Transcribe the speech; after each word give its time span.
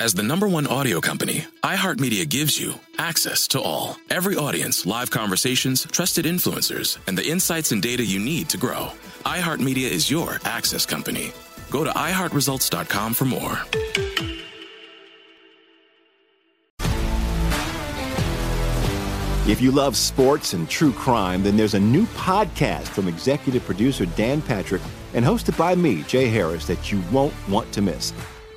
As 0.00 0.14
the 0.14 0.22
number 0.22 0.48
one 0.48 0.66
audio 0.66 0.98
company, 0.98 1.44
iHeartMedia 1.62 2.26
gives 2.26 2.58
you 2.58 2.72
access 2.96 3.46
to 3.48 3.60
all. 3.60 3.98
Every 4.08 4.34
audience, 4.34 4.86
live 4.86 5.10
conversations, 5.10 5.84
trusted 5.92 6.24
influencers, 6.24 6.96
and 7.06 7.18
the 7.18 7.28
insights 7.28 7.70
and 7.70 7.82
data 7.82 8.02
you 8.02 8.18
need 8.18 8.48
to 8.48 8.56
grow. 8.56 8.92
iHeartMedia 9.26 9.90
is 9.90 10.10
your 10.10 10.40
access 10.46 10.86
company. 10.86 11.32
Go 11.68 11.84
to 11.84 11.90
iHeartResults.com 11.90 13.12
for 13.12 13.26
more. 13.26 13.60
If 19.46 19.60
you 19.60 19.70
love 19.70 19.98
sports 19.98 20.54
and 20.54 20.66
true 20.66 20.92
crime, 20.92 21.42
then 21.42 21.58
there's 21.58 21.74
a 21.74 21.80
new 21.80 22.06
podcast 22.06 22.88
from 22.88 23.06
executive 23.06 23.66
producer 23.66 24.06
Dan 24.06 24.40
Patrick 24.40 24.80
and 25.12 25.26
hosted 25.26 25.58
by 25.58 25.74
me, 25.74 26.04
Jay 26.04 26.28
Harris, 26.28 26.66
that 26.68 26.90
you 26.90 27.02
won't 27.12 27.34
want 27.50 27.70
to 27.74 27.82
miss. 27.82 28.14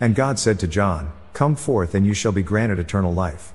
And 0.00 0.14
God 0.14 0.38
said 0.38 0.58
to 0.60 0.66
John, 0.66 1.12
Come 1.32 1.56
forth, 1.56 1.94
and 1.94 2.06
you 2.06 2.14
shall 2.14 2.32
be 2.32 2.42
granted 2.42 2.78
eternal 2.78 3.12
life. 3.12 3.52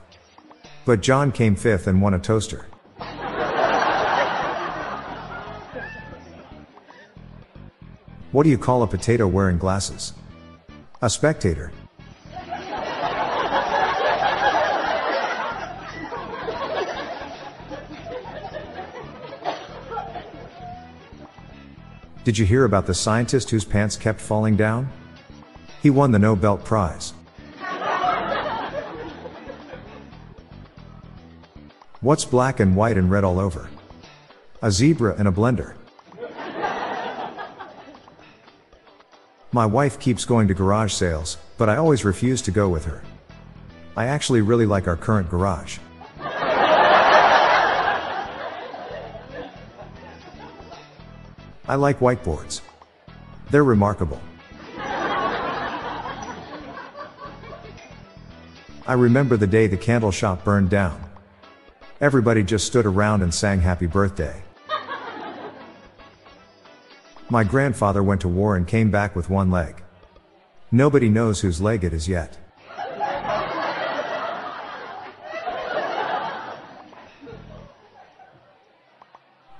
But 0.86 1.02
John 1.02 1.32
came 1.32 1.56
fifth 1.56 1.88
and 1.88 2.02
won 2.02 2.14
a 2.14 2.20
toaster. 2.20 2.66
What 8.32 8.44
do 8.44 8.50
you 8.50 8.58
call 8.58 8.84
a 8.84 8.88
potato 8.88 9.28
wearing 9.28 9.58
glasses? 9.58 10.14
A 11.02 11.10
spectator. 11.10 11.72
Did 22.24 22.38
you 22.38 22.46
hear 22.46 22.66
about 22.66 22.86
the 22.86 22.94
scientist 22.94 23.50
whose 23.50 23.66
pants 23.66 23.96
kept 23.96 24.22
falling 24.22 24.56
down? 24.56 24.92
He 25.82 25.90
won 25.90 26.12
the 26.12 26.20
Nobel 26.20 26.58
Prize. 26.58 27.14
What's 32.02 32.26
black 32.26 32.60
and 32.60 32.76
white 32.76 32.98
and 32.98 33.12
red 33.12 33.24
all 33.24 33.40
over? 33.40 33.70
A 34.62 34.72
zebra 34.72 35.16
and 35.18 35.28
a 35.28 35.32
blender. 35.32 35.74
My 39.52 39.66
wife 39.66 40.00
keeps 40.00 40.26
going 40.26 40.48
to 40.48 40.54
garage 40.54 40.94
sales, 40.94 41.38
but 41.58 41.70
I 41.70 41.78
always 41.78 42.06
refuse 42.06 42.42
to 42.44 42.52
go 42.52 42.70
with 42.70 42.86
her. 42.86 43.02
I 43.98 44.06
actually 44.06 44.42
really 44.42 44.66
like 44.66 44.88
our 44.88 44.96
current 44.96 45.30
garage. 45.30 45.80
I 51.68 51.76
like 51.76 52.00
whiteboards. 52.00 52.62
They're 53.50 53.64
remarkable. 53.64 54.22
I 58.90 58.94
remember 58.94 59.38
the 59.38 59.46
day 59.46 59.68
the 59.68 59.78
candle 59.78 60.10
shop 60.10 60.44
burned 60.44 60.72
down. 60.72 61.00
Everybody 62.02 62.42
just 62.42 62.66
stood 62.66 62.88
around 62.88 63.22
and 63.22 63.32
sang 63.32 63.62
happy 63.62 63.86
birthday. 63.86 64.42
My 67.30 67.44
grandfather 67.44 68.02
went 68.02 68.22
to 68.22 68.28
war 68.28 68.56
and 68.56 68.68
came 68.68 68.90
back 68.90 69.16
with 69.16 69.30
one 69.30 69.52
leg. 69.52 69.84
Nobody 70.72 71.08
knows 71.08 71.40
whose 71.40 71.62
leg 71.62 71.84
it 71.84 71.94
is 71.94 72.08
yet. 72.08 72.40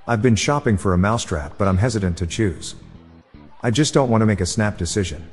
I've 0.08 0.22
been 0.22 0.34
shopping 0.34 0.76
for 0.76 0.92
a 0.92 0.98
mousetrap, 0.98 1.56
but 1.56 1.68
I'm 1.68 1.78
hesitant 1.78 2.18
to 2.18 2.26
choose. 2.26 2.74
I 3.62 3.70
just 3.70 3.94
don't 3.94 4.10
want 4.10 4.22
to 4.22 4.26
make 4.26 4.40
a 4.40 4.46
snap 4.46 4.76
decision. 4.76 5.30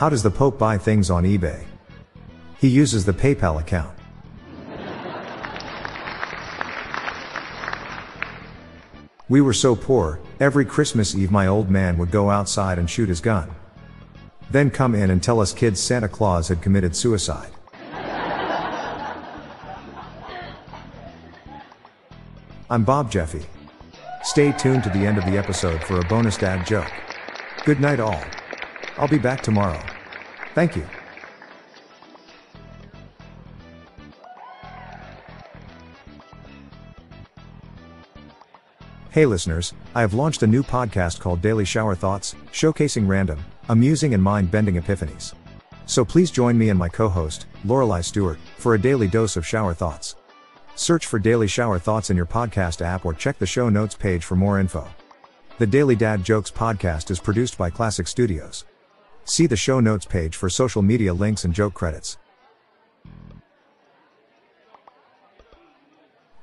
How 0.00 0.08
does 0.08 0.22
the 0.22 0.30
Pope 0.30 0.58
buy 0.58 0.78
things 0.78 1.10
on 1.10 1.24
eBay? 1.24 1.62
He 2.58 2.68
uses 2.68 3.04
the 3.04 3.12
PayPal 3.12 3.60
account. 3.60 3.94
We 9.28 9.42
were 9.42 9.52
so 9.52 9.76
poor, 9.76 10.18
every 10.40 10.64
Christmas 10.64 11.14
Eve 11.14 11.30
my 11.30 11.48
old 11.48 11.68
man 11.68 11.98
would 11.98 12.10
go 12.10 12.30
outside 12.30 12.78
and 12.78 12.88
shoot 12.88 13.10
his 13.10 13.20
gun. 13.20 13.50
Then 14.50 14.70
come 14.70 14.94
in 14.94 15.10
and 15.10 15.22
tell 15.22 15.38
us 15.38 15.52
kids 15.52 15.78
Santa 15.78 16.08
Claus 16.08 16.48
had 16.48 16.62
committed 16.62 16.96
suicide. 16.96 17.50
I'm 22.70 22.84
Bob 22.84 23.10
Jeffy. 23.10 23.44
Stay 24.22 24.52
tuned 24.52 24.82
to 24.84 24.88
the 24.88 25.04
end 25.04 25.18
of 25.18 25.26
the 25.26 25.36
episode 25.36 25.84
for 25.84 26.00
a 26.00 26.04
bonus 26.06 26.38
dad 26.38 26.66
joke. 26.66 26.90
Good 27.66 27.80
night, 27.80 28.00
all. 28.00 28.24
I'll 28.96 29.08
be 29.08 29.18
back 29.18 29.40
tomorrow. 29.40 29.80
Thank 30.54 30.76
you. 30.76 30.86
Hey 39.12 39.26
listeners, 39.26 39.72
I 39.94 40.02
have 40.02 40.14
launched 40.14 40.44
a 40.44 40.46
new 40.46 40.62
podcast 40.62 41.18
called 41.18 41.42
Daily 41.42 41.64
Shower 41.64 41.96
Thoughts, 41.96 42.36
showcasing 42.52 43.08
random, 43.08 43.44
amusing 43.68 44.14
and 44.14 44.22
mind-bending 44.22 44.80
epiphanies. 44.80 45.34
So 45.86 46.04
please 46.04 46.30
join 46.30 46.56
me 46.56 46.68
and 46.68 46.78
my 46.78 46.88
co-host, 46.88 47.46
Lorelei 47.64 48.02
Stewart, 48.02 48.38
for 48.58 48.74
a 48.74 48.80
daily 48.80 49.08
dose 49.08 49.36
of 49.36 49.44
shower 49.44 49.74
thoughts. 49.74 50.14
Search 50.76 51.06
for 51.06 51.18
Daily 51.18 51.48
Shower 51.48 51.80
Thoughts 51.80 52.10
in 52.10 52.16
your 52.16 52.24
podcast 52.26 52.80
app 52.82 53.04
or 53.04 53.12
check 53.12 53.38
the 53.38 53.46
show 53.46 53.68
notes 53.68 53.96
page 53.96 54.24
for 54.24 54.36
more 54.36 54.60
info. 54.60 54.86
The 55.58 55.66
Daily 55.66 55.96
Dad 55.96 56.22
Jokes 56.22 56.50
podcast 56.50 57.10
is 57.10 57.18
produced 57.18 57.58
by 57.58 57.68
Classic 57.68 58.06
Studios. 58.06 58.64
See 59.24 59.46
the 59.46 59.56
show 59.56 59.80
notes 59.80 60.06
page 60.06 60.36
for 60.36 60.48
social 60.48 60.82
media 60.82 61.14
links 61.14 61.44
and 61.44 61.54
joke 61.54 61.74
credits. 61.74 62.18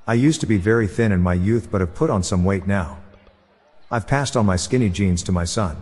I 0.05 0.13
used 0.13 0.39
to 0.39 0.47
be 0.47 0.57
very 0.57 0.87
thin 0.87 1.11
in 1.11 1.21
my 1.21 1.33
youth 1.33 1.69
but 1.69 1.81
have 1.81 1.93
put 1.93 2.09
on 2.09 2.23
some 2.23 2.45
weight 2.45 2.65
now. 2.65 2.99
I've 3.91 4.07
passed 4.07 4.37
on 4.37 4.45
my 4.45 4.55
skinny 4.55 4.89
jeans 4.89 5.21
to 5.23 5.31
my 5.31 5.43
son. 5.43 5.81